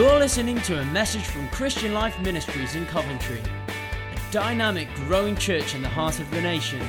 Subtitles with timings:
[0.00, 5.74] You're listening to a message from Christian Life Ministries in Coventry, a dynamic, growing church
[5.74, 6.80] in the heart of the nation.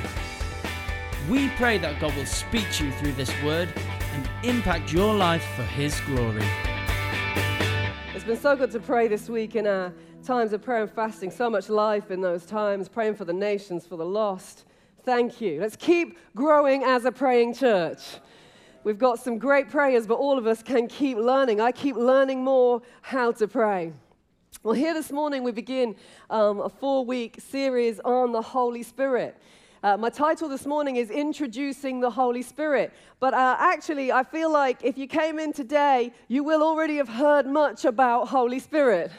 [1.28, 3.68] We pray that God will speak to you through this word
[4.14, 6.42] and impact your life for His glory.
[8.14, 9.92] It's been so good to pray this week in our
[10.24, 11.30] times of prayer and fasting.
[11.30, 14.64] So much life in those times, praying for the nations, for the lost.
[15.04, 15.60] Thank you.
[15.60, 18.00] Let's keep growing as a praying church.
[18.84, 21.60] We've got some great prayers, but all of us can keep learning.
[21.60, 23.92] I keep learning more how to pray.
[24.64, 25.94] Well, here this morning we begin
[26.30, 29.36] um, a four week series on the Holy Spirit.
[29.84, 32.92] Uh, my title this morning is Introducing the Holy Spirit.
[33.20, 37.08] But uh, actually, I feel like if you came in today, you will already have
[37.08, 39.12] heard much about Holy Spirit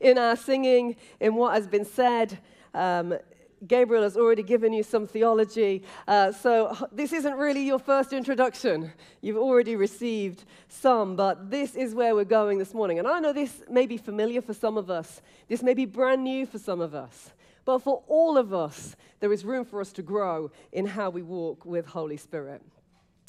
[0.00, 2.38] in our singing, in what has been said.
[2.72, 3.18] Um,
[3.66, 5.82] Gabriel has already given you some theology.
[6.08, 8.92] Uh, so this isn't really your first introduction.
[9.20, 12.98] You've already received some, but this is where we're going this morning.
[12.98, 16.24] And I know this may be familiar for some of us, this may be brand
[16.24, 17.32] new for some of us.
[17.64, 21.22] But for all of us, there is room for us to grow in how we
[21.22, 22.62] walk with Holy Spirit.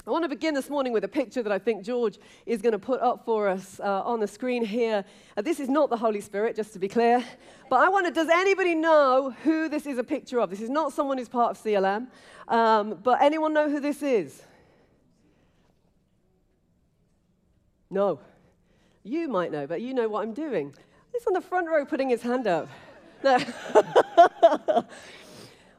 [0.05, 2.71] I want to begin this morning with a picture that I think George is going
[2.71, 5.05] to put up for us uh, on the screen here.
[5.37, 7.23] Uh, this is not the Holy Spirit, just to be clear.
[7.69, 10.49] But I wonder, does anybody know who this is a picture of?
[10.49, 12.07] This is not someone who's part of CLM.
[12.47, 14.41] Um, but anyone know who this is?
[17.91, 18.21] No.
[19.03, 20.73] You might know, but you know what I'm doing.
[21.11, 22.69] He's on the front row putting his hand up.
[23.23, 23.37] No.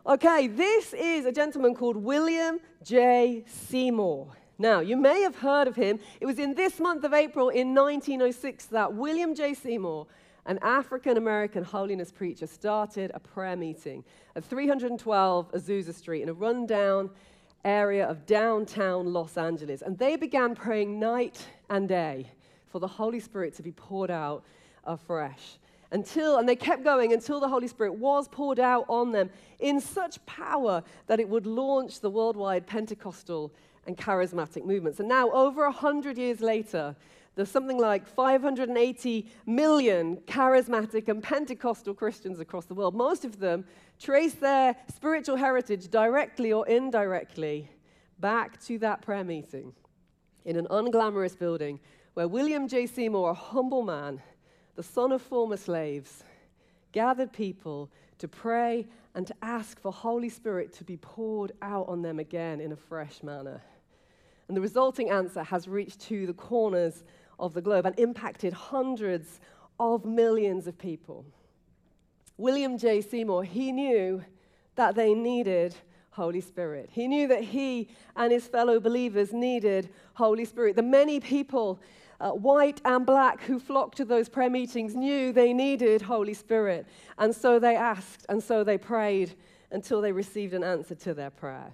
[0.05, 3.45] Okay, this is a gentleman called William J.
[3.47, 4.33] Seymour.
[4.59, 6.01] Now, you may have heard of him.
[6.21, 9.55] It was in this month of April in 1906 that William J.
[9.55, 10.09] Seymour,
[10.47, 14.03] an African American holiness preacher, started a prayer meeting
[14.35, 17.09] at 312 Azusa Street in a rundown
[17.65, 19.83] area of downtown Los Angeles.
[19.83, 22.29] And they began praying night and day
[22.67, 24.43] for the Holy Spirit to be poured out
[24.83, 25.59] afresh
[25.93, 29.31] until, and they kept going until the Holy Spirit was poured out on them
[29.61, 33.53] in such power that it would launch the worldwide Pentecostal
[33.87, 34.99] and charismatic movements.
[35.01, 36.97] And now, over 100 years later,
[37.35, 42.95] there's something like 580 million charismatic and Pentecostal Christians across the world.
[42.95, 43.65] Most of them
[44.01, 47.71] trace their spiritual heritage directly or indirectly
[48.19, 49.73] back to that prayer meeting
[50.45, 51.81] in an unglamorous building
[52.15, 52.87] where William J.
[52.87, 54.21] Seymour, a humble man,
[54.75, 56.25] the son of former slaves,
[56.93, 62.03] gathered people to pray and to ask for Holy Spirit to be poured out on
[62.03, 63.61] them again in a fresh manner.
[64.49, 67.05] And the resulting answer has reached to the corners
[67.39, 69.41] of the globe and impacted hundreds
[69.79, 71.25] of millions of people.
[72.37, 73.01] William J.
[73.01, 74.23] Seymour, he knew
[74.75, 75.75] that they needed
[76.11, 76.91] Holy Spirit.
[76.93, 80.77] He knew that he and his fellow believers needed Holy Spirit.
[80.77, 81.81] The many people
[82.23, 86.87] uh, white and black, who flocked to those prayer meetings knew they needed Holy Spirit.
[87.19, 89.35] And so they asked, and so they prayed
[89.73, 91.73] until they received an answer to their prayer.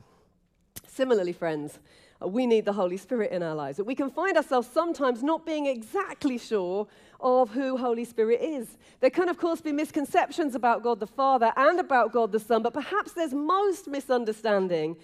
[0.86, 1.78] Similarly, friends,
[2.22, 3.78] uh, we need the Holy Spirit in our lives.
[3.78, 6.86] We can find ourselves sometimes not being exactly sure
[7.20, 8.78] of who Holy Spirit is.
[9.00, 12.62] There can, of course, be misconceptions about God the Father and about God the Son,
[12.62, 14.96] but perhaps there's most misunderstanding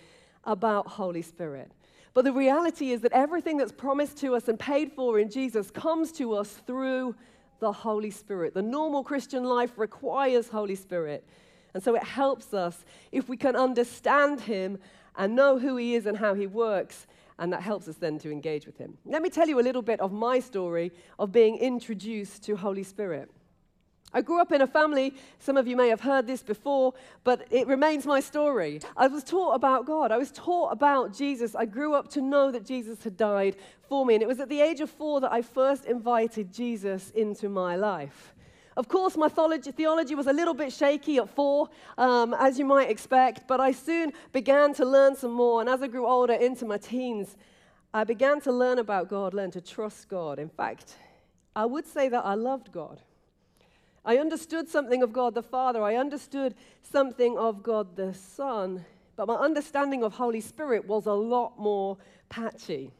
[0.44, 1.70] about Holy Spirit.
[2.14, 5.70] But the reality is that everything that's promised to us and paid for in Jesus
[5.70, 7.16] comes to us through
[7.58, 8.54] the Holy Spirit.
[8.54, 11.26] The normal Christian life requires Holy Spirit.
[11.74, 14.78] And so it helps us if we can understand Him
[15.16, 17.08] and know who He is and how He works.
[17.40, 18.96] And that helps us then to engage with Him.
[19.04, 22.84] Let me tell you a little bit of my story of being introduced to Holy
[22.84, 23.28] Spirit.
[24.14, 26.94] I grew up in a family, some of you may have heard this before,
[27.24, 28.80] but it remains my story.
[28.96, 30.12] I was taught about God.
[30.12, 31.56] I was taught about Jesus.
[31.56, 33.56] I grew up to know that Jesus had died
[33.88, 34.14] for me.
[34.14, 37.74] And it was at the age of four that I first invited Jesus into my
[37.74, 38.32] life.
[38.76, 42.90] Of course, my theology was a little bit shaky at four, um, as you might
[42.90, 45.60] expect, but I soon began to learn some more.
[45.60, 47.36] And as I grew older into my teens,
[47.92, 50.40] I began to learn about God, learn to trust God.
[50.40, 50.96] In fact,
[51.54, 53.00] I would say that I loved God.
[54.04, 55.82] I understood something of God the Father.
[55.82, 58.84] I understood something of God the Son.
[59.16, 61.96] But my understanding of Holy Spirit was a lot more
[62.28, 62.90] patchy.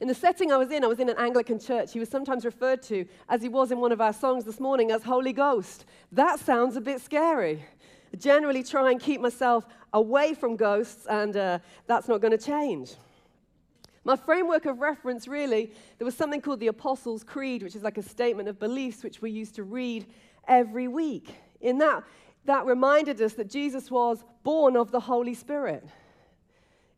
[0.00, 1.92] In the setting I was in, I was in an Anglican church.
[1.92, 4.90] He was sometimes referred to, as he was in one of our songs this morning,
[4.90, 5.86] as Holy Ghost.
[6.12, 7.64] That sounds a bit scary.
[8.12, 12.44] I generally try and keep myself away from ghosts, and uh, that's not going to
[12.44, 12.94] change.
[14.04, 17.96] My framework of reference, really, there was something called the Apostles' Creed, which is like
[17.96, 20.06] a statement of beliefs which we used to read
[20.46, 21.34] every week.
[21.62, 22.04] In that,
[22.44, 25.84] that reminded us that Jesus was born of the Holy Spirit.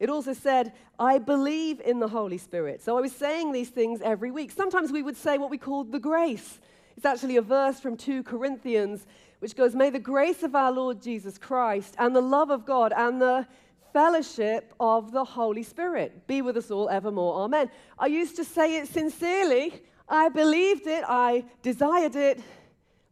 [0.01, 2.83] It also said, I believe in the Holy Spirit.
[2.83, 4.51] So I was saying these things every week.
[4.51, 6.61] Sometimes we would say what we called the grace.
[6.97, 9.07] It's actually a verse from 2 Corinthians
[9.39, 12.93] which goes, May the grace of our Lord Jesus Christ and the love of God
[12.97, 13.47] and the
[13.97, 17.41] fellowship of the Holy Spirit be with us all evermore.
[17.45, 17.71] Amen.
[17.99, 19.81] I used to say it sincerely.
[20.07, 21.03] I believed it.
[21.09, 22.39] I desired it.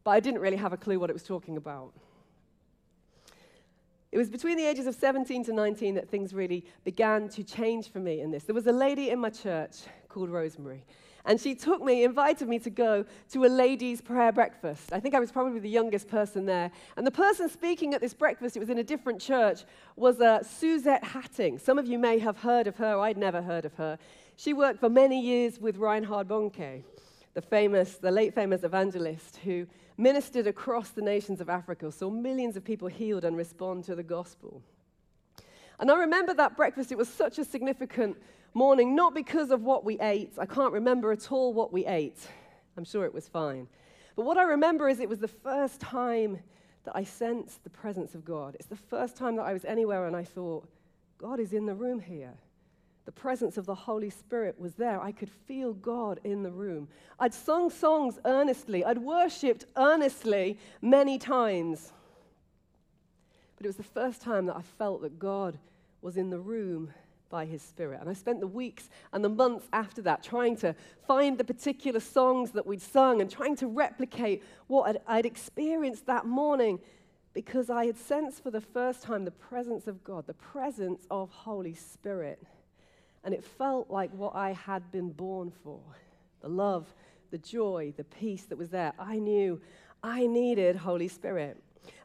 [0.04, 1.94] But I didn't really have a clue what it was talking about.
[4.12, 7.90] It was between the ages of 17 to 19 that things really began to change
[7.90, 8.44] for me in this.
[8.44, 9.76] There was a lady in my church
[10.10, 10.84] called Rosemary.
[11.26, 14.92] And she took me, invited me to go to a ladies' prayer breakfast.
[14.92, 16.70] I think I was probably the youngest person there.
[16.96, 19.64] And the person speaking at this breakfast, it was in a different church,
[19.96, 21.58] was uh, Suzette Hattingh.
[21.58, 22.98] Some of you may have heard of her.
[22.98, 23.98] I'd never heard of her.
[24.36, 26.82] She worked for many years with Reinhard Bonnke,
[27.32, 29.66] the famous, the late famous evangelist who
[29.96, 34.02] ministered across the nations of Africa, saw millions of people healed and respond to the
[34.02, 34.60] gospel.
[35.78, 38.16] And I remember that breakfast, it was such a significant
[38.54, 40.32] morning, not because of what we ate.
[40.38, 42.18] I can't remember at all what we ate.
[42.76, 43.68] I'm sure it was fine.
[44.16, 46.38] But what I remember is it was the first time
[46.84, 48.56] that I sensed the presence of God.
[48.58, 50.68] It's the first time that I was anywhere and I thought,
[51.18, 52.34] God is in the room here.
[53.06, 55.00] The presence of the Holy Spirit was there.
[55.00, 56.88] I could feel God in the room.
[57.18, 61.92] I'd sung songs earnestly, I'd worshiped earnestly many times.
[63.56, 65.58] But it was the first time that I felt that God
[66.00, 66.92] was in the room
[67.28, 68.00] by his spirit.
[68.00, 70.74] And I spent the weeks and the months after that trying to
[71.06, 76.26] find the particular songs that we'd sung and trying to replicate what I'd, experienced that
[76.26, 76.78] morning
[77.32, 81.30] because I had sensed for the first time the presence of God, the presence of
[81.30, 82.40] Holy Spirit.
[83.24, 85.80] And it felt like what I had been born for
[86.40, 86.94] the love,
[87.30, 88.92] the joy, the peace that was there.
[88.98, 89.60] I knew
[90.02, 91.56] I needed Holy Spirit.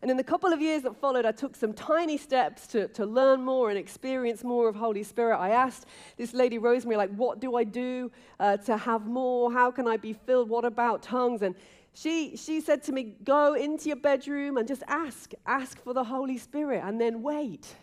[0.02, 3.06] And in the couple of years that followed, I took some tiny steps to, to
[3.06, 5.38] learn more and experience more of Holy Spirit.
[5.38, 5.86] I asked
[6.18, 9.52] this lady, Rosemary, like, what do I do uh, to have more?
[9.52, 10.50] How can I be filled?
[10.50, 11.42] What about tongues?
[11.42, 11.56] And
[11.94, 15.34] she, she said to me, go into your bedroom and just ask.
[15.46, 17.76] Ask for the Holy Spirit and then wait.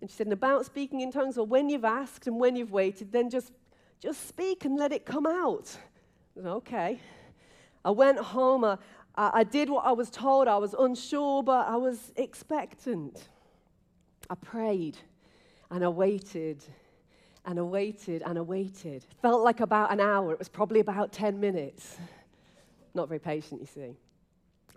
[0.00, 2.72] And she said, and about speaking in tongues, or when you've asked and when you've
[2.72, 3.52] waited, then just,
[4.00, 5.66] just speak and let it come out.
[6.34, 7.00] Said, okay.
[7.84, 8.64] I went home.
[8.64, 8.76] I,
[9.20, 10.48] I, I did what I was told.
[10.48, 13.28] I was unsure, but I was expectant.
[14.30, 14.96] I prayed
[15.70, 16.64] and I waited
[17.44, 19.04] and I waited and I waited.
[19.20, 20.32] Felt like about an hour.
[20.32, 21.98] It was probably about 10 minutes.
[22.94, 23.94] Not very patient, you see.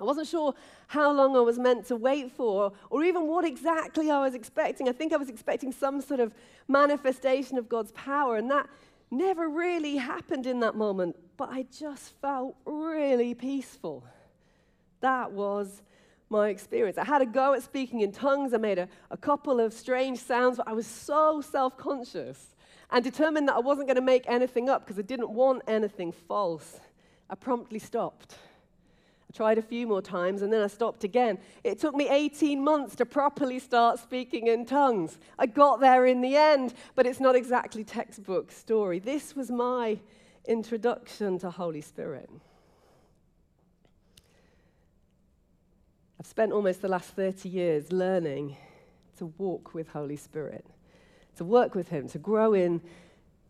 [0.01, 0.53] I wasn't sure
[0.87, 4.89] how long I was meant to wait for or even what exactly I was expecting.
[4.89, 6.33] I think I was expecting some sort of
[6.67, 8.67] manifestation of God's power, and that
[9.11, 14.03] never really happened in that moment, but I just felt really peaceful.
[15.03, 15.81] That was
[16.29, 16.97] my experience.
[16.97, 18.53] I had a go at speaking in tongues.
[18.53, 22.55] I made a, a couple of strange sounds, but I was so self conscious
[22.89, 26.13] and determined that I wasn't going to make anything up because I didn't want anything
[26.13, 26.79] false.
[27.29, 28.35] I promptly stopped.
[29.29, 31.37] I tried a few more times and then I stopped again.
[31.65, 35.19] It took me 18 months to properly start speaking in tongues.
[35.37, 38.99] I got there in the end, but it's not exactly textbook story.
[38.99, 39.99] This was my
[40.45, 42.29] introduction to Holy Spirit.
[46.23, 48.55] I've spent almost the last 30 years learning
[49.17, 50.65] to walk with Holy Spirit,
[51.35, 52.79] to work with Him, to grow in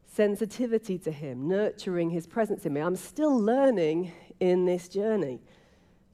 [0.07, 2.81] sensitivity to Him, nurturing His presence in me.
[2.81, 5.39] I'm still learning in this journey.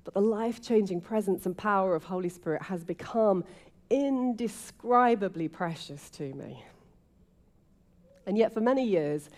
[0.03, 3.45] But the life changing presence and power of Holy Spirit has become
[3.89, 6.61] indescribably precious to me.
[8.25, 9.29] And yet, for many years,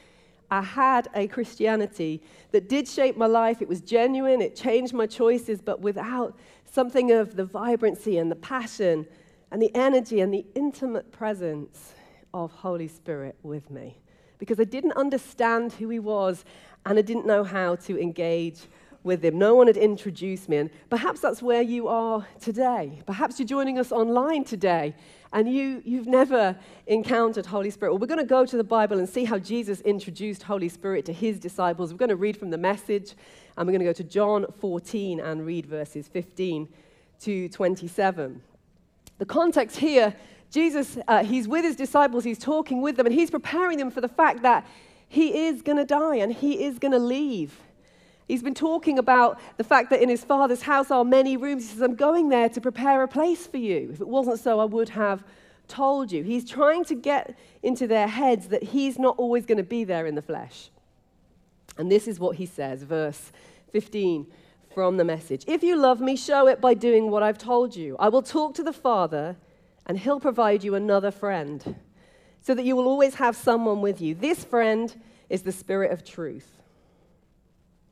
[0.52, 3.62] I had a Christianity that did shape my life.
[3.62, 6.38] It was genuine, it changed my choices, but without
[6.72, 9.06] something of the vibrancy and the passion
[9.52, 11.94] and the energy and the intimate presence
[12.34, 13.98] of Holy Spirit with me.
[14.38, 16.46] Because I didn't understand who He was
[16.86, 18.62] and I didn't know how to engage
[19.04, 19.38] with Him.
[19.38, 20.58] No one had introduced me.
[20.58, 23.02] And perhaps that's where you are today.
[23.06, 24.96] Perhaps you're joining us online today
[25.34, 26.56] and you, you've never
[26.88, 27.94] encountered Holy Spirit.
[27.94, 31.06] Well, we're going to go to the Bible and see how Jesus introduced Holy Spirit
[31.06, 31.94] to his disciples.
[31.94, 33.14] We're going to read from the message,
[33.58, 36.68] and we're going to go to John 14 and read verses 15
[37.22, 38.42] to 27.
[39.20, 40.16] The context here
[40.52, 44.02] Jesus, uh, he's with his disciples, he's talking with them, and he's preparing them for
[44.02, 44.68] the fact that
[45.08, 47.58] he is going to die and he is going to leave.
[48.32, 51.64] He's been talking about the fact that in his father's house are many rooms.
[51.64, 53.90] He says, I'm going there to prepare a place for you.
[53.92, 55.26] If it wasn't so, I would have
[55.68, 56.24] told you.
[56.24, 60.06] He's trying to get into their heads that he's not always going to be there
[60.06, 60.70] in the flesh.
[61.78, 63.34] And this is what he says, verse
[63.74, 64.26] 15
[64.74, 67.98] from the message If you love me, show it by doing what I've told you.
[68.00, 69.36] I will talk to the Father,
[69.88, 71.76] and he'll provide you another friend
[72.40, 74.16] so that you will always have someone with you.
[74.16, 74.96] This friend
[75.28, 76.61] is the Spirit of truth.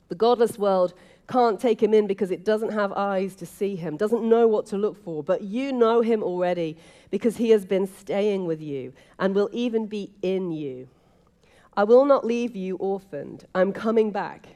[0.10, 0.94] The godless world
[1.28, 4.66] can't take him in because it doesn't have eyes to see him, doesn't know what
[4.68, 6.75] to look for, but you know him already
[7.12, 10.88] because he has been staying with you and will even be in you.
[11.78, 13.46] I will not leave you orphaned.
[13.54, 14.48] I'm coming back.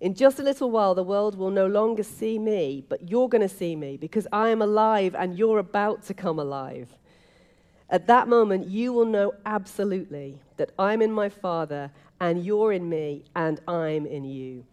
[0.00, 3.46] In just a little while, the world will no longer see me, but you're going
[3.46, 6.88] to see me because I am alive and you're about to come alive.
[7.90, 11.90] At that moment, you will know absolutely that I'm in my Father
[12.20, 14.64] and you're in me and I'm in you.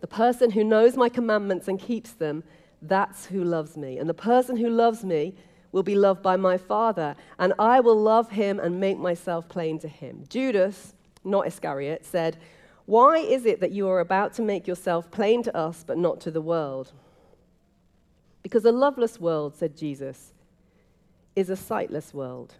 [0.00, 2.44] The person who knows my commandments and keeps them,
[2.82, 3.98] that's who loves me.
[3.98, 5.34] And the person who loves me
[5.72, 9.78] will be loved by my Father, and I will love him and make myself plain
[9.80, 10.24] to him.
[10.28, 12.38] Judas, not Iscariot, said,
[12.86, 16.20] Why is it that you are about to make yourself plain to us, but not
[16.22, 16.92] to the world?
[18.42, 20.32] Because a loveless world, said Jesus,
[21.34, 22.54] is a sightless world.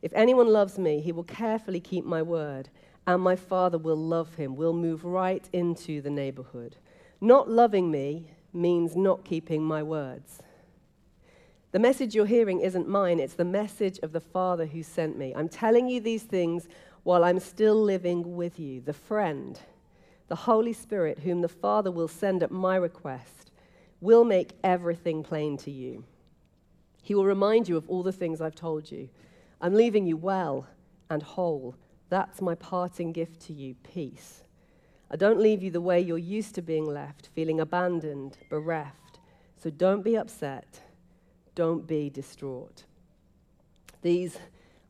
[0.00, 2.68] If anyone loves me, he will carefully keep my word
[3.06, 6.76] and my Father will love him, will move right into the neighborhood.
[7.20, 10.42] Not loving me means not keeping my words.
[11.72, 15.32] The message you're hearing isn't mine, it's the message of the Father who sent me.
[15.36, 16.68] I'm telling you these things
[17.02, 18.80] while I'm still living with you.
[18.80, 19.58] The friend,
[20.28, 23.50] the Holy Spirit, whom the Father will send at my request,
[24.00, 26.04] will make everything plain to you.
[27.02, 29.08] He will remind you of all the things I've told you.
[29.60, 30.66] I'm leaving you well
[31.08, 31.76] and whole
[32.08, 34.42] that's my parting gift to you peace.
[35.10, 39.18] I don't leave you the way you're used to being left, feeling abandoned, bereft.
[39.62, 40.80] So don't be upset.
[41.54, 42.84] Don't be distraught.
[44.02, 44.38] These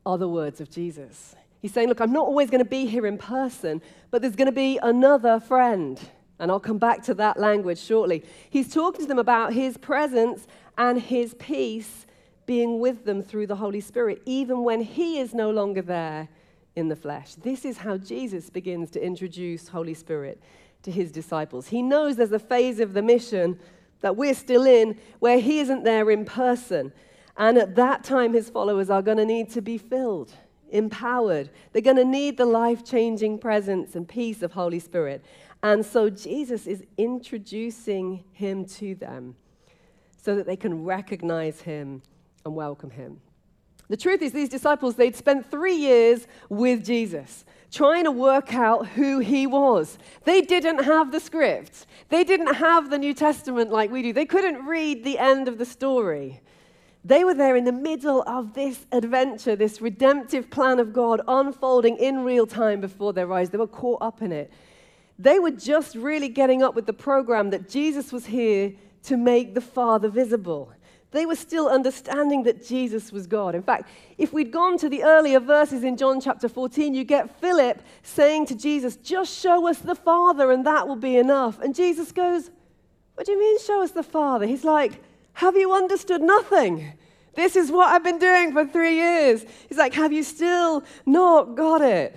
[0.05, 1.35] are the words of Jesus.
[1.61, 4.47] He's saying, Look, I'm not always going to be here in person, but there's going
[4.47, 6.01] to be another friend.
[6.39, 8.25] And I'll come back to that language shortly.
[8.51, 10.47] He's talking to them about his presence
[10.77, 12.07] and his peace
[12.45, 16.29] being with them through the Holy Spirit, even when he is no longer there
[16.77, 17.35] in the flesh.
[17.35, 20.41] This is how Jesus begins to introduce Holy Spirit
[20.83, 21.69] to his disciples.
[21.69, 23.59] He knows there's a phase of the mission
[24.03, 26.93] that we're still in where he isn't there in person.
[27.37, 30.33] And at that time, his followers are going to need to be filled,
[30.71, 31.51] empowered.
[31.73, 35.25] They're going to need the life changing presence and peace of Holy Spirit.
[35.63, 39.35] And so Jesus is introducing him to them
[40.23, 42.03] so that they can recognize him
[42.45, 43.21] and welcome him.
[43.89, 48.87] The truth is, these disciples, they'd spent three years with Jesus trying to work out
[48.89, 49.99] who he was.
[50.25, 54.13] They didn't have the script, they didn't have the New Testament like we do.
[54.13, 56.41] They couldn't read the end of the story.
[57.05, 61.99] They were there in the middle of this adventure, this redemptive plan of God unfolding
[61.99, 63.51] in real time before their eyes.
[63.51, 64.51] They were caught up in it.
[65.17, 68.73] They were just really getting up with the program that Jesus was here
[69.05, 70.73] to make the Father visible.
[71.17, 73.55] They were still understanding that Jesus was God.
[73.55, 77.41] In fact, if we'd gone to the earlier verses in John chapter 14, you get
[77.41, 81.59] Philip saying to Jesus, Just show us the Father, and that will be enough.
[81.61, 82.51] And Jesus goes,
[83.15, 84.45] What do you mean, show us the Father?
[84.45, 85.01] He's like,
[85.33, 86.93] Have you understood nothing?
[87.35, 89.43] This is what I've been doing for three years.
[89.71, 92.15] He's like, Have you still not got it?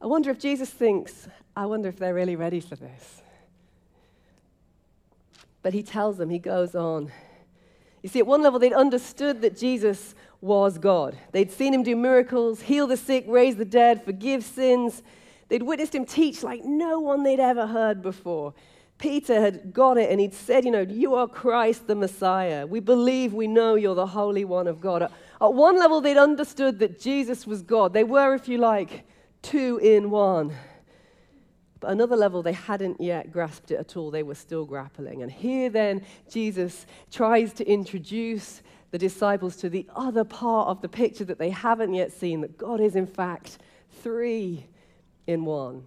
[0.00, 3.22] I wonder if Jesus thinks, I wonder if they're really ready for this.
[5.62, 7.10] But he tells them, he goes on.
[8.02, 11.16] You see, at one level, they'd understood that Jesus was God.
[11.30, 15.02] They'd seen him do miracles, heal the sick, raise the dead, forgive sins.
[15.48, 18.54] They'd witnessed him teach like no one they'd ever heard before.
[18.98, 22.66] Peter had got it and he'd said, You know, you are Christ the Messiah.
[22.66, 25.02] We believe we know you're the Holy One of God.
[25.02, 25.10] At
[25.54, 27.92] one level, they'd understood that Jesus was God.
[27.92, 29.04] They were, if you like,
[29.42, 30.54] two in one.
[31.82, 34.12] But another level, they hadn't yet grasped it at all.
[34.12, 35.22] They were still grappling.
[35.22, 38.62] And here then, Jesus tries to introduce
[38.92, 42.56] the disciples to the other part of the picture that they haven't yet seen that
[42.56, 43.58] God is, in fact,
[44.02, 44.66] three
[45.26, 45.84] in one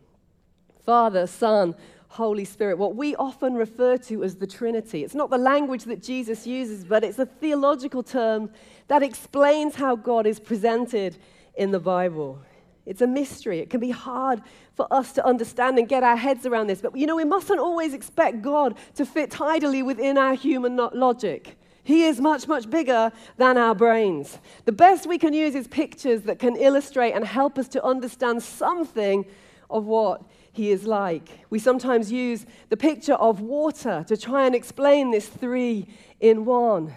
[0.85, 1.75] Father, Son,
[2.09, 5.03] Holy Spirit, what we often refer to as the Trinity.
[5.03, 8.51] It's not the language that Jesus uses, but it's a theological term
[8.89, 11.17] that explains how God is presented
[11.55, 12.39] in the Bible.
[12.85, 13.59] It's a mystery.
[13.59, 14.41] It can be hard
[14.75, 16.81] for us to understand and get our heads around this.
[16.81, 21.57] But you know, we mustn't always expect God to fit tidily within our human logic.
[21.83, 24.39] He is much, much bigger than our brains.
[24.65, 28.41] The best we can use is pictures that can illustrate and help us to understand
[28.41, 29.25] something
[29.69, 31.29] of what He is like.
[31.49, 35.87] We sometimes use the picture of water to try and explain this three
[36.19, 36.93] in one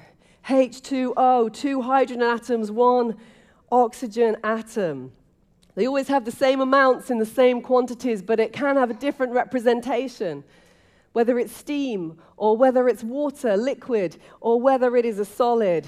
[0.46, 3.16] H2O, two hydrogen atoms, one
[3.70, 5.12] oxygen atom.
[5.78, 8.94] They always have the same amounts in the same quantities, but it can have a
[8.94, 10.42] different representation.
[11.12, 15.86] Whether it's steam, or whether it's water, liquid, or whether it is a solid.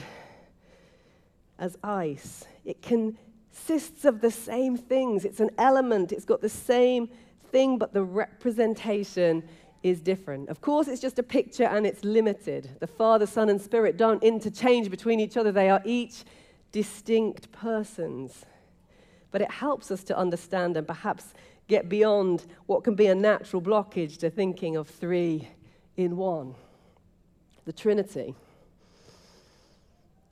[1.58, 2.44] as ice.
[2.64, 5.24] It consists of the same things.
[5.24, 7.08] It's an element, it's got the same
[7.50, 9.42] thing, but the representation
[9.82, 10.50] is different.
[10.50, 12.70] Of course, it's just a picture and it's limited.
[12.78, 16.22] The Father, Son, and Spirit don't interchange between each other, they are each
[16.70, 18.44] distinct persons.
[19.30, 21.34] But it helps us to understand and perhaps
[21.68, 25.48] get beyond what can be a natural blockage to thinking of three
[25.96, 26.54] in one
[27.66, 28.34] the Trinity.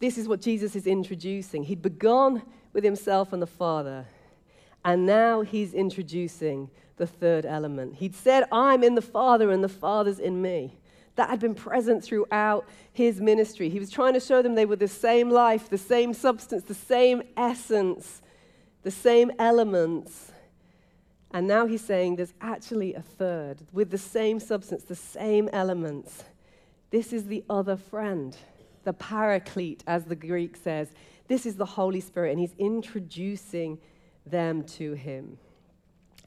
[0.00, 1.62] This is what Jesus is introducing.
[1.64, 4.06] He'd begun with himself and the Father,
[4.84, 7.96] and now he's introducing the third element.
[7.96, 10.78] He'd said, I'm in the Father, and the Father's in me.
[11.16, 13.68] That had been present throughout his ministry.
[13.68, 16.74] He was trying to show them they were the same life, the same substance, the
[16.74, 18.22] same essence,
[18.82, 20.32] the same elements.
[21.32, 26.24] And now he's saying there's actually a third with the same substance, the same elements.
[26.90, 28.36] This is the other friend
[28.84, 30.88] the paraclete, as the Greek says.
[31.26, 33.78] This is the Holy Spirit, and he's introducing
[34.24, 35.36] them to him.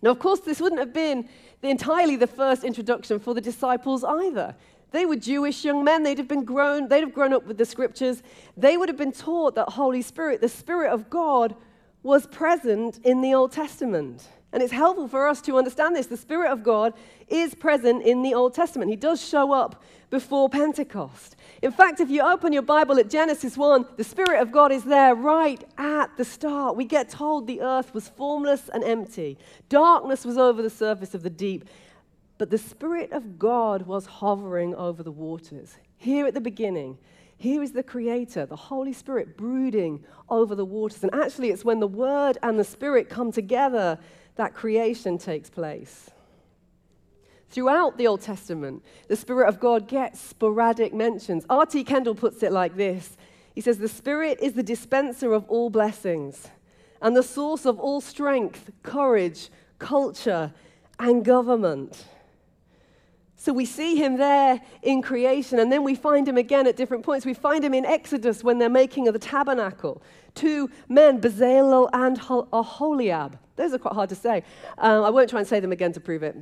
[0.03, 1.27] Now, of course, this wouldn't have been
[1.63, 4.55] entirely the first introduction for the disciples either.
[4.91, 6.03] They were Jewish young men.
[6.03, 8.21] They'd have been grown, they'd have grown up with the scriptures.
[8.57, 11.55] They would have been taught that Holy Spirit, the Spirit of God,
[12.03, 14.27] was present in the Old Testament.
[14.53, 16.07] And it's helpful for us to understand this.
[16.07, 16.93] The Spirit of God
[17.29, 18.89] is present in the Old Testament.
[18.89, 21.37] He does show up before Pentecost.
[21.61, 24.83] In fact, if you open your Bible at Genesis 1, the Spirit of God is
[24.83, 26.75] there right at the start.
[26.75, 29.37] We get told the earth was formless and empty,
[29.69, 31.63] darkness was over the surface of the deep,
[32.37, 35.77] but the Spirit of God was hovering over the waters.
[35.97, 36.97] Here at the beginning,
[37.41, 41.01] here is the Creator, the Holy Spirit, brooding over the waters.
[41.01, 43.97] And actually, it's when the Word and the Spirit come together
[44.35, 46.11] that creation takes place.
[47.49, 51.43] Throughout the Old Testament, the Spirit of God gets sporadic mentions.
[51.49, 51.83] R.T.
[51.83, 53.17] Kendall puts it like this
[53.55, 56.47] He says, The Spirit is the dispenser of all blessings
[57.01, 59.49] and the source of all strength, courage,
[59.79, 60.53] culture,
[60.99, 62.05] and government.
[63.41, 67.03] So we see him there in creation, and then we find him again at different
[67.03, 67.25] points.
[67.25, 70.03] We find him in Exodus when they're making of the tabernacle.
[70.35, 72.19] Two men, Bezalel and
[72.53, 73.39] Aholiab.
[73.55, 74.43] Those are quite hard to say.
[74.77, 76.35] Um, I won't try and say them again to prove it.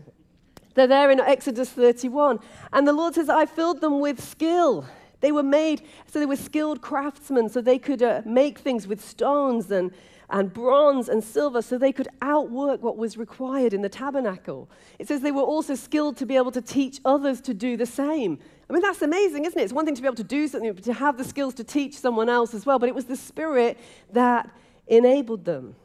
[0.74, 2.40] They're there in Exodus 31.
[2.74, 4.86] And the Lord says, I filled them with skill.
[5.22, 9.04] They were made, so they were skilled craftsmen, so they could uh, make things with
[9.04, 9.92] stones and,
[10.30, 14.70] and bronze and silver, so they could outwork what was required in the tabernacle.
[14.98, 17.86] It says they were also skilled to be able to teach others to do the
[17.86, 18.40] same.
[18.70, 19.64] I mean, that's amazing, isn't it?
[19.64, 21.64] It's one thing to be able to do something, but to have the skills to
[21.64, 22.80] teach someone else as well.
[22.80, 23.78] But it was the Spirit
[24.14, 24.50] that
[24.88, 25.76] enabled them.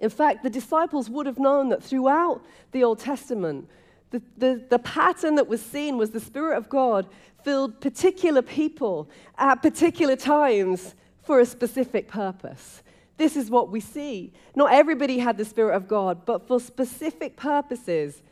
[0.00, 3.68] In fact, the disciples would have known that throughout the Old Testament,
[4.14, 7.08] the, the, the, pattern that was seen was the Spirit of God
[7.42, 12.84] filled particular people at particular times for a specific purpose.
[13.16, 14.32] This is what we see.
[14.54, 18.22] Not everybody had the Spirit of God, but for specific purposes,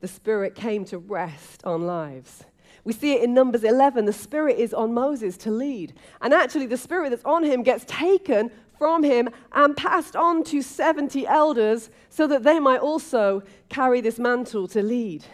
[0.00, 2.44] the Spirit came to rest on lives.
[2.84, 4.06] We see it in Numbers 11.
[4.06, 5.92] The Spirit is on Moses to lead.
[6.22, 10.62] And actually, the Spirit that's on him gets taken from him and passed on to
[10.62, 15.24] 70 elders so that they might also carry this mantle to lead.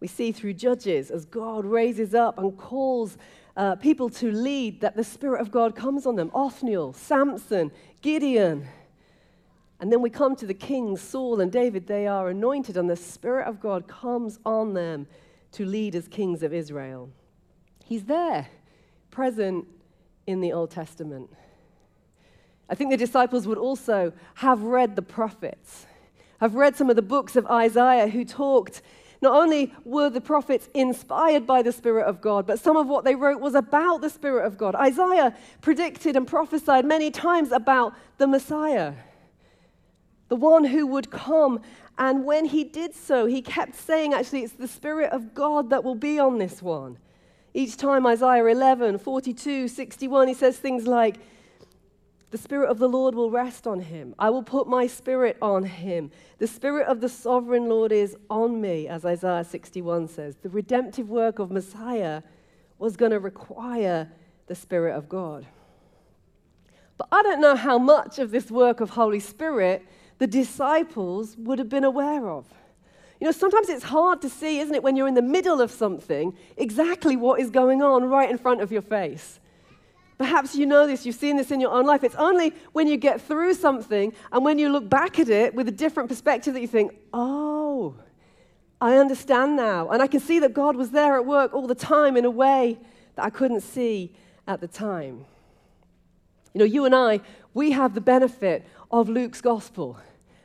[0.00, 3.16] We see through Judges as God raises up and calls
[3.56, 7.70] uh, people to lead that the Spirit of God comes on them Othniel, Samson,
[8.02, 8.66] Gideon.
[9.80, 11.86] And then we come to the kings, Saul and David.
[11.86, 15.06] They are anointed, and the Spirit of God comes on them
[15.52, 17.10] to lead as kings of Israel.
[17.84, 18.48] He's there,
[19.10, 19.66] present
[20.26, 21.30] in the Old Testament.
[22.68, 25.86] I think the disciples would also have read the prophets,
[26.40, 28.82] have read some of the books of Isaiah who talked.
[29.20, 33.04] Not only were the prophets inspired by the Spirit of God, but some of what
[33.04, 34.74] they wrote was about the Spirit of God.
[34.74, 38.94] Isaiah predicted and prophesied many times about the Messiah,
[40.28, 41.60] the one who would come.
[41.96, 45.84] And when he did so, he kept saying, actually, it's the Spirit of God that
[45.84, 46.98] will be on this one.
[47.54, 51.16] Each time, Isaiah 11, 42, 61, he says things like,
[52.30, 54.14] the Spirit of the Lord will rest on him.
[54.18, 56.10] I will put my Spirit on him.
[56.38, 60.36] The Spirit of the sovereign Lord is on me, as Isaiah 61 says.
[60.42, 62.22] The redemptive work of Messiah
[62.78, 64.10] was going to require
[64.46, 65.46] the Spirit of God.
[66.96, 69.86] But I don't know how much of this work of Holy Spirit
[70.18, 72.46] the disciples would have been aware of.
[73.20, 75.70] You know, sometimes it's hard to see, isn't it, when you're in the middle of
[75.70, 79.40] something, exactly what is going on right in front of your face.
[80.16, 82.04] Perhaps you know this, you've seen this in your own life.
[82.04, 85.66] It's only when you get through something and when you look back at it with
[85.68, 87.96] a different perspective that you think, oh,
[88.80, 89.90] I understand now.
[89.90, 92.30] And I can see that God was there at work all the time in a
[92.30, 92.78] way
[93.16, 94.14] that I couldn't see
[94.46, 95.24] at the time.
[96.52, 97.20] You know, you and I,
[97.52, 99.98] we have the benefit of Luke's gospel.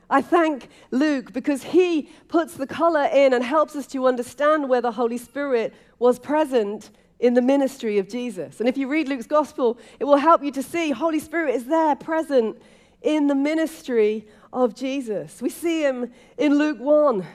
[0.09, 4.81] I thank Luke because he puts the color in and helps us to understand where
[4.81, 8.59] the Holy Spirit was present in the ministry of Jesus.
[8.59, 11.65] And if you read Luke's gospel, it will help you to see Holy Spirit is
[11.65, 12.61] there present
[13.01, 15.41] in the ministry of Jesus.
[15.41, 17.25] We see him in Luke 1,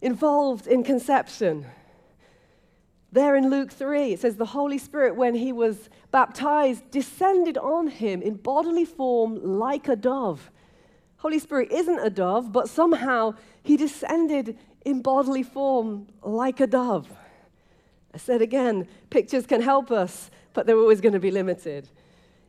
[0.00, 1.66] involved in conception.
[3.12, 7.88] There in Luke 3, it says the Holy Spirit, when he was baptized, descended on
[7.88, 10.50] him in bodily form like a dove.
[11.18, 17.08] Holy Spirit isn't a dove, but somehow he descended in bodily form like a dove.
[18.14, 21.88] I said again, pictures can help us, but they're always going to be limited.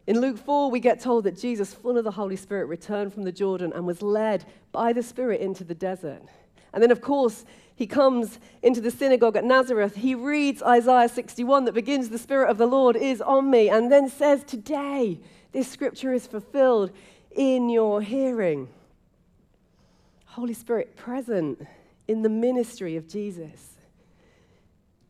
[0.05, 3.23] In Luke 4, we get told that Jesus, full of the Holy Spirit, returned from
[3.23, 6.21] the Jordan and was led by the Spirit into the desert.
[6.71, 9.95] And then, of course, he comes into the synagogue at Nazareth.
[9.95, 13.91] He reads Isaiah 61 that begins, The Spirit of the Lord is on me, and
[13.91, 15.19] then says, Today,
[15.51, 16.91] this scripture is fulfilled
[17.31, 18.69] in your hearing.
[20.25, 21.65] Holy Spirit present
[22.07, 23.74] in the ministry of Jesus.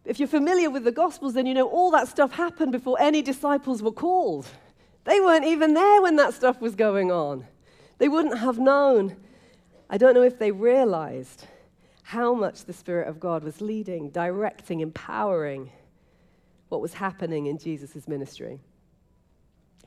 [0.05, 3.21] If you're familiar with the Gospels, then you know all that stuff happened before any
[3.21, 4.47] disciples were called.
[5.03, 7.45] They weren't even there when that stuff was going on.
[7.97, 9.15] They wouldn't have known.
[9.89, 11.45] I don't know if they realized
[12.03, 15.71] how much the Spirit of God was leading, directing, empowering
[16.69, 18.59] what was happening in Jesus' ministry.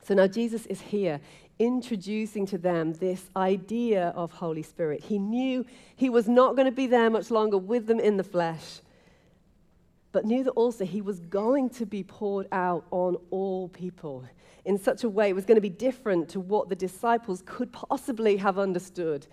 [0.03, 1.21] So now Jesus is here
[1.59, 5.03] introducing to them this idea of Holy Spirit.
[5.03, 8.23] He knew he was not going to be there much longer with them in the
[8.23, 8.79] flesh,
[10.11, 14.25] but knew that also he was going to be poured out on all people
[14.65, 17.71] in such a way it was going to be different to what the disciples could
[17.71, 19.27] possibly have understood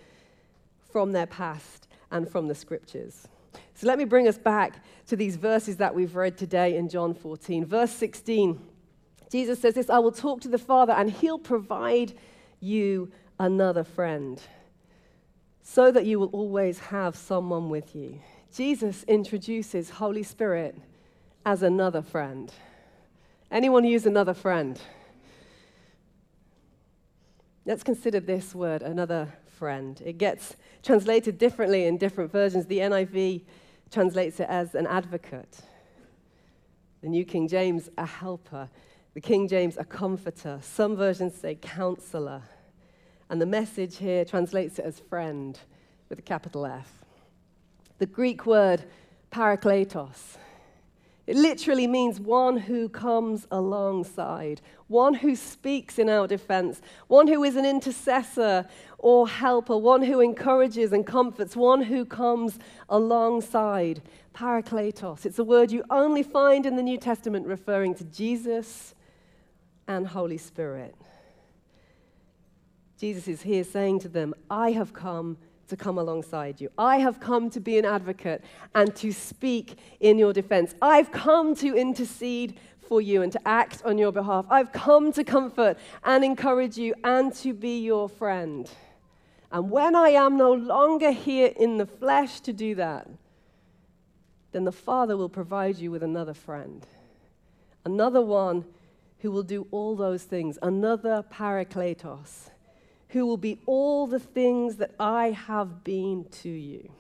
[0.91, 3.29] from their past and from the scriptures.
[3.75, 7.15] So let me bring us back to these verses that we've read today in John
[7.15, 7.65] 14.
[7.65, 8.59] Verse 16,
[9.31, 12.15] Jesus says this I will talk to the Father, and he'll provide
[12.61, 14.41] you another friend
[15.63, 18.21] so that you will always have someone with you.
[18.55, 20.77] Jesus introduces Holy Spirit
[21.45, 22.53] as another friend.
[23.51, 24.81] Anyone use another friend?
[27.65, 30.01] Let's consider this word, another friend.
[30.05, 32.67] It gets translated differently in different versions.
[32.67, 33.43] The NIV
[33.91, 35.61] translates it as an advocate,
[37.03, 38.69] the New King James, a helper,
[39.15, 40.59] the King James, a comforter.
[40.63, 42.43] Some versions say counselor.
[43.31, 45.59] And the message here translates it as friend
[46.09, 47.06] with a capital F.
[47.99, 48.85] The Greek word
[49.31, 50.37] parakletos
[51.27, 57.43] it literally means one who comes alongside, one who speaks in our defense, one who
[57.43, 64.03] is an intercessor or helper, one who encourages and comforts, one who comes alongside.
[64.35, 65.27] Parakletos.
[65.27, 68.95] It's a word you only find in the New Testament referring to Jesus
[69.89, 70.95] and Holy Spirit.
[72.99, 76.71] Jesus is here saying to them, I have come to come alongside you.
[76.79, 80.75] I have come to be an advocate and to speak in your defense.
[80.81, 84.47] I've come to intercede for you and to act on your behalf.
[84.49, 88.71] I've come to comfort and encourage you and to be your friend.
[89.51, 93.09] And when I am no longer here in the flesh to do that,
[94.53, 96.87] then the Father will provide you with another friend,
[97.85, 98.65] another one
[99.19, 102.51] who will do all those things, another parakletos
[103.17, 106.91] who will be all the things that I have been to you.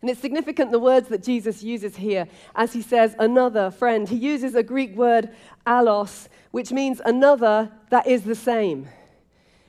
[0.00, 4.08] And it's significant the words that Jesus uses here as he says, another friend.
[4.08, 5.30] He uses a Greek word,
[5.64, 8.88] allos, which means another that is the same.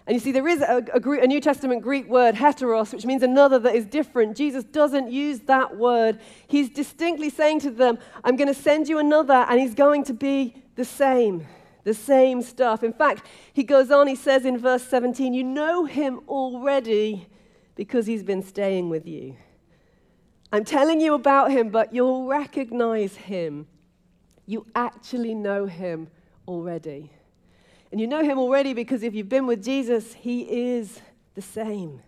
[0.08, 3.21] And you see, there is a, a, a, New Testament Greek word, heteros, which means
[3.21, 4.36] another that is different.
[4.36, 6.19] Jesus doesn't use that word.
[6.47, 10.13] He's distinctly saying to them, I'm going to send you another, and he's going to
[10.13, 11.45] be the same
[11.84, 12.84] the same stuff.
[12.84, 17.28] In fact, he goes on, he says in verse 17, You know him already
[17.76, 19.36] because he's been staying with you.
[20.52, 23.67] I'm telling you about him, but you'll recognize him.
[24.46, 26.10] You actually know him
[26.48, 27.12] already.
[27.91, 31.02] And you know him already because if you've been with Jesus, he is
[31.36, 32.02] the same.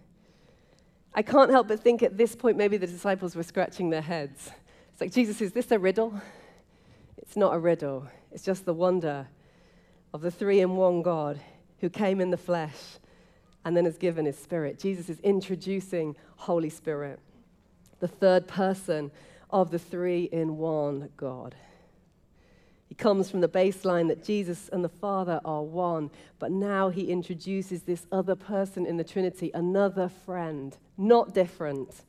[1.14, 4.52] I can't help but think at this point, maybe the disciples were scratching their heads.
[4.92, 6.20] It's like, Jesus, is this a riddle?
[7.18, 9.28] It's not a riddle, it's just the wonder
[10.16, 11.42] of the three in one God
[11.80, 12.78] who came in the flesh
[13.66, 14.80] and then has given his spirit.
[14.80, 17.20] Jesus is introducing Holy Spirit,
[18.00, 19.12] the third person
[19.50, 21.54] of the three in one God.
[22.88, 27.12] He comes from the baseline that Jesus and the Father are one, but now he
[27.12, 32.04] introduces this other person in the Trinity, another friend, not different,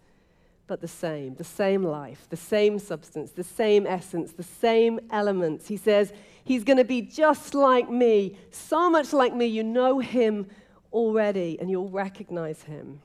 [0.67, 5.69] but the same, the same life, the same substance, the same essence, the same elements.
[5.69, 6.13] He says,
[6.45, 10.47] He's going to be just like me, so much like me, you know him
[10.93, 13.01] already and you'll recognize him.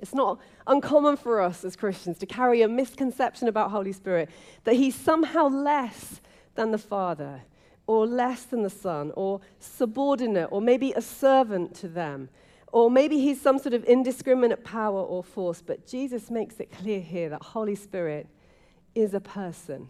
[0.00, 4.30] It's not uncommon for us as Christians to carry a misconception about Holy Spirit
[4.64, 6.20] that he's somehow less
[6.54, 7.42] than the Father,
[7.86, 12.28] or less than the Son, or subordinate, or maybe a servant to them,
[12.72, 15.62] or maybe he's some sort of indiscriminate power or force.
[15.64, 18.26] But Jesus makes it clear here that Holy Spirit
[18.94, 19.88] is a person,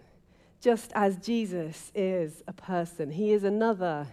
[0.60, 3.10] just as Jesus is a person.
[3.10, 4.06] He is another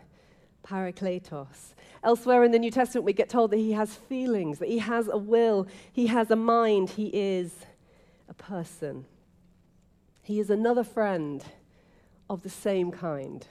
[0.65, 1.75] Parakletos.
[2.04, 5.08] Elsewhere in the New Testament, we get told that he has feelings, that he has
[5.08, 7.54] a will, he has a mind, he is
[8.28, 9.06] a person.
[10.21, 11.43] He is another friend
[12.30, 13.45] of the same kind.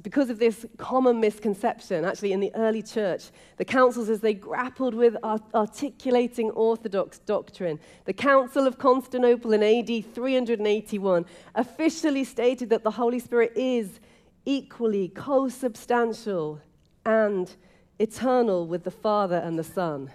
[0.00, 3.24] Because of this common misconception, actually, in the early church,
[3.58, 9.62] the councils, as they grappled with art- articulating Orthodox doctrine, the Council of Constantinople in
[9.62, 14.00] AD 381 officially stated that the Holy Spirit is
[14.46, 16.60] equally co substantial
[17.04, 17.54] and
[17.98, 20.10] eternal with the Father and the Son.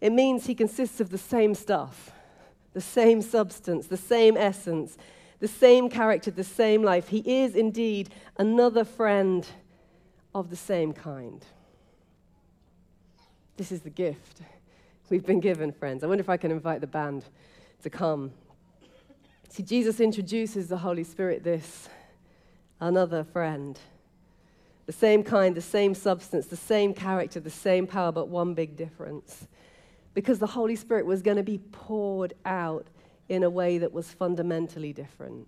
[0.00, 2.10] It means he consists of the same stuff,
[2.72, 4.96] the same substance, the same essence,
[5.40, 7.08] the same character, the same life.
[7.08, 9.46] He is indeed another friend
[10.34, 11.44] of the same kind.
[13.56, 14.42] This is the gift
[15.10, 16.04] we've been given, friends.
[16.04, 17.24] I wonder if I can invite the band
[17.82, 18.32] to come.
[19.48, 21.88] See, Jesus introduces the Holy Spirit this
[22.80, 23.78] another friend.
[24.86, 28.76] The same kind, the same substance, the same character, the same power, but one big
[28.76, 29.46] difference.
[30.14, 32.86] Because the Holy Spirit was going to be poured out
[33.28, 35.46] in a way that was fundamentally different.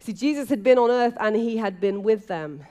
[0.00, 2.64] See, Jesus had been on earth and he had been with them.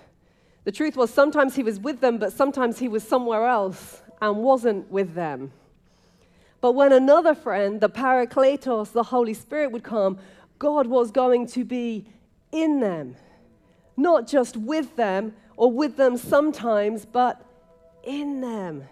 [0.64, 4.38] The truth was, sometimes he was with them, but sometimes he was somewhere else and
[4.38, 5.52] wasn't with them.
[6.60, 10.18] But when another friend, the Parakletos, the Holy Spirit, would come,
[10.60, 12.08] God was going to be
[12.52, 13.16] in them
[13.98, 17.44] not just with them or with them sometimes, but
[18.04, 18.84] in them.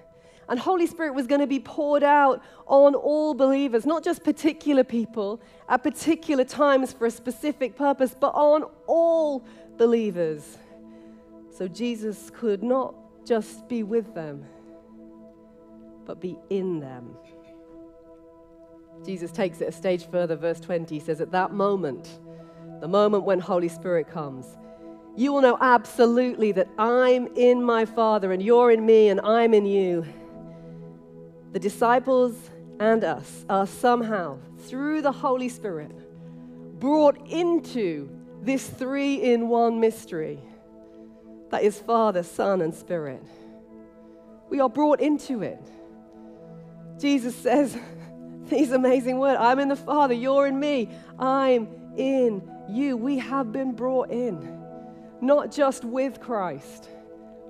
[0.48, 4.84] And Holy Spirit was going to be poured out on all believers, not just particular
[4.84, 9.46] people at particular times for a specific purpose, but on all
[9.78, 10.58] believers.
[11.58, 14.46] So Jesus could not just be with them,
[16.06, 17.16] but be in them.
[19.04, 20.36] Jesus takes it a stage further.
[20.36, 22.20] Verse 20 says, At that moment,
[22.82, 24.46] the moment when Holy Spirit comes,
[25.16, 29.54] you will know absolutely that I'm in my Father and you're in me and I'm
[29.54, 30.06] in you.
[31.56, 32.36] The disciples
[32.82, 35.90] and us are somehow, through the Holy Spirit,
[36.82, 38.10] brought into
[38.42, 40.38] this three in one mystery
[41.52, 43.24] that is Father, Son, and Spirit.
[44.50, 45.66] We are brought into it.
[47.00, 47.78] Jesus says
[48.50, 52.98] these amazing words I'm in the Father, you're in me, I'm in you.
[52.98, 54.62] We have been brought in
[55.22, 56.90] not just with Christ,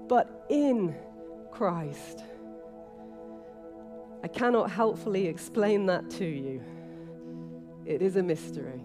[0.08, 0.96] but in
[1.52, 2.22] Christ.
[4.26, 6.60] I cannot helpfully explain that to you.
[7.86, 8.82] It is a mystery.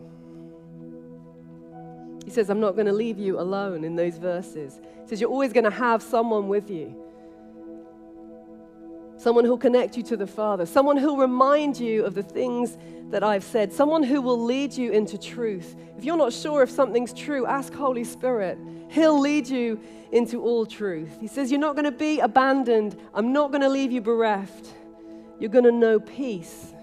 [2.27, 4.79] He says, I'm not going to leave you alone in those verses.
[5.03, 6.95] He says, You're always going to have someone with you.
[9.17, 10.67] Someone who'll connect you to the Father.
[10.67, 12.77] Someone who'll remind you of the things
[13.09, 13.73] that I've said.
[13.73, 15.75] Someone who will lead you into truth.
[15.97, 18.59] If you're not sure if something's true, ask Holy Spirit.
[18.91, 19.81] He'll lead you
[20.13, 21.17] into all truth.
[21.19, 23.01] He says, You're not going to be abandoned.
[23.15, 24.75] I'm not going to leave you bereft.
[25.41, 26.75] You're going to know peace.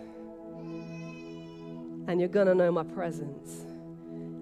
[2.08, 3.66] And you're going to know my presence.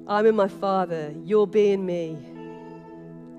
[0.07, 1.13] I'm in my Father.
[1.23, 2.17] You'll be in me.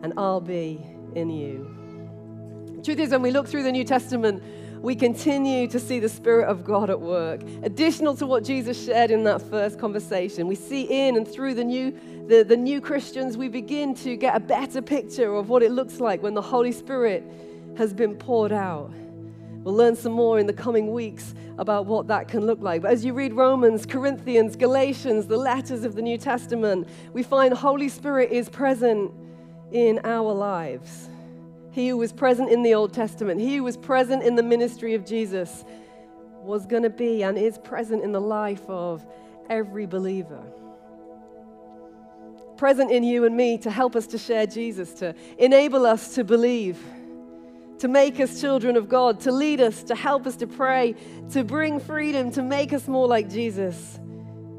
[0.03, 0.85] And I'll be
[1.15, 2.81] in you.
[2.85, 4.43] Truth is, when we look through the New Testament,
[4.83, 7.41] we continue to see the Spirit of God at work.
[7.63, 11.65] Additional to what Jesus shared in that first conversation, we see in and through the
[11.65, 15.73] new, the, the new Christians, we begin to get a better picture of what it
[15.73, 17.25] looks like when the Holy Spirit
[17.79, 18.93] has been poured out.
[19.67, 22.83] We'll learn some more in the coming weeks about what that can look like.
[22.83, 27.53] But as you read Romans, Corinthians, Galatians, the letters of the New Testament, we find
[27.53, 29.11] Holy Spirit is present
[29.73, 31.09] in our lives.
[31.73, 34.95] He who was present in the Old Testament, he who was present in the ministry
[34.95, 35.65] of Jesus,
[36.43, 39.05] was going to be and is present in the life of
[39.51, 40.45] every believer.
[42.57, 46.23] Present in you and me to help us to share Jesus, to enable us to
[46.23, 46.79] believe,
[47.79, 50.95] to make us children of God, to lead us, to help us to pray,
[51.31, 53.99] to bring freedom, to make us more like Jesus,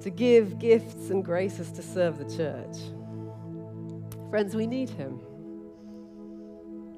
[0.01, 2.77] to give gifts and graces to serve the church.
[4.29, 5.19] Friends, we need him.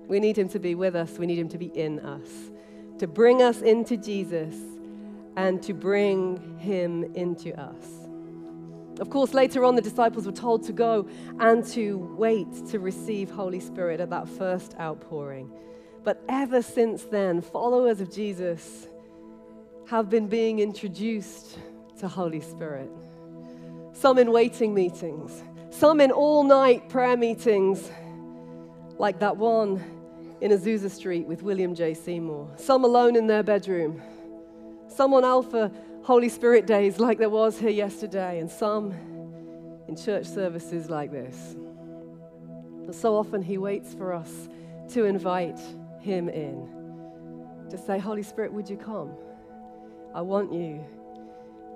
[0.09, 1.19] We need Him to be with us.
[1.19, 2.27] We need Him to be in us,
[2.97, 4.55] to bring us into Jesus
[5.37, 7.85] and to bring Him into us.
[8.99, 11.07] Of course, later on, the disciples were told to go
[11.39, 15.51] and to wait to receive Holy Spirit at that first outpouring.
[16.09, 18.87] But ever since then, followers of Jesus
[19.89, 21.59] have been being introduced
[21.99, 22.89] to Holy Spirit.
[23.93, 27.91] Some in waiting meetings, some in all night prayer meetings,
[28.97, 29.83] like that one
[30.41, 31.93] in Azusa Street with William J.
[31.93, 34.01] Seymour, some alone in their bedroom,
[34.87, 38.93] some on Alpha Holy Spirit days like there was here yesterday, and some
[39.87, 41.55] in church services like this.
[42.87, 44.49] But so often He waits for us
[44.93, 45.59] to invite
[45.99, 46.67] Him in,
[47.69, 49.11] to say, Holy Spirit, would you come?
[50.13, 50.83] I want you.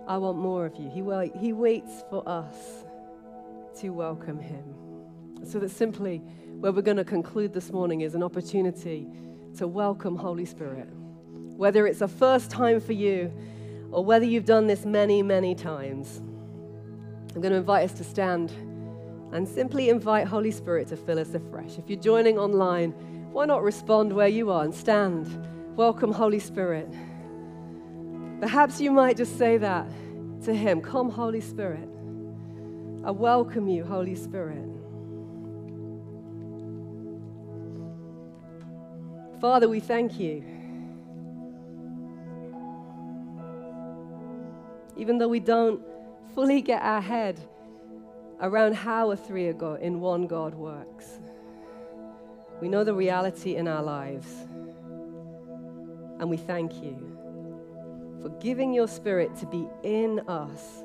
[0.07, 0.89] I want more of you.
[0.89, 2.55] He, wait, he waits for us
[3.79, 4.63] to welcome Him.
[5.45, 6.17] So that simply,
[6.59, 9.07] where we're going to conclude this morning is an opportunity
[9.57, 10.87] to welcome Holy Spirit.
[11.57, 13.31] Whether it's a first time for you
[13.91, 16.21] or whether you've done this many, many times,
[17.35, 18.51] I'm going to invite us to stand
[19.31, 21.77] and simply invite Holy Spirit to fill us afresh.
[21.77, 22.93] If you're joining online,
[23.33, 25.27] why not respond where you are and stand?
[25.75, 26.87] Welcome, Holy Spirit.
[28.39, 29.87] Perhaps you might just say that
[30.43, 31.89] to Him Come, Holy Spirit.
[33.03, 34.69] I welcome you, Holy Spirit.
[39.41, 40.43] Father, we thank you.
[44.95, 45.81] Even though we don't
[46.35, 47.39] fully get our head
[48.39, 51.19] around how a three in one God works,
[52.61, 54.27] we know the reality in our lives.
[56.19, 57.13] And we thank you
[58.21, 60.83] for giving your spirit to be in us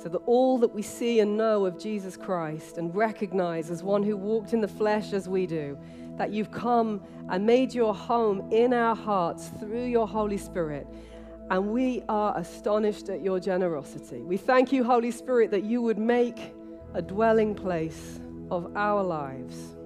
[0.00, 4.02] so that all that we see and know of Jesus Christ and recognize as one
[4.02, 5.76] who walked in the flesh as we do,
[6.16, 10.86] that you've come and made your home in our hearts through your Holy Spirit.
[11.50, 14.22] And we are astonished at your generosity.
[14.22, 16.54] We thank you, Holy Spirit, that you would make
[16.94, 19.76] a dwelling place of our lives.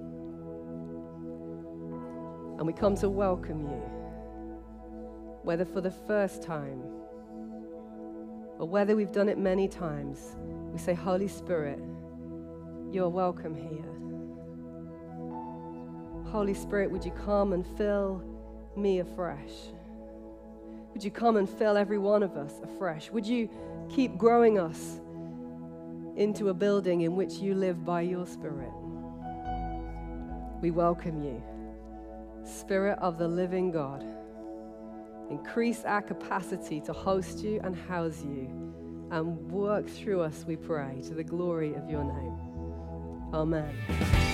[2.57, 3.81] And we come to welcome you,
[5.43, 6.81] whether for the first time
[8.57, 10.37] or whether we've done it many times.
[10.71, 11.79] We say, Holy Spirit,
[12.91, 13.91] you're welcome here.
[16.31, 18.23] Holy Spirit, would you come and fill
[18.75, 19.51] me afresh?
[20.93, 23.11] Would you come and fill every one of us afresh?
[23.11, 23.49] Would you
[23.89, 25.01] keep growing us
[26.15, 28.71] into a building in which you live by your Spirit?
[30.61, 31.43] We welcome you,
[32.45, 34.05] Spirit of the living God.
[35.29, 38.65] Increase our capacity to host you and house you
[39.11, 42.37] and work through us, we pray, to the glory of your name.
[43.33, 44.24] Amen.